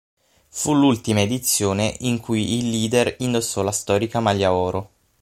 [0.47, 4.89] Fu l'ultima edizione in cui il leader indossò la storica maglia oro.